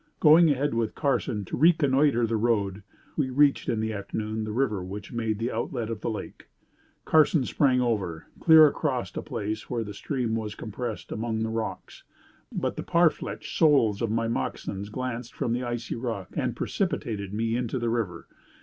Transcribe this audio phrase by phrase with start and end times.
[0.19, 2.81] Going ahead with Carson to reconnoitre the road,
[3.15, 6.47] we reached in the afternoon the river which made the outlet of the lake.
[7.05, 12.01] Carson sprang over, clear across a place where the stream was compressed among the rocks,
[12.51, 17.55] but the parflêche sole of my moccasin glanced from the icy rock, and precipitated me
[17.55, 18.25] into the river.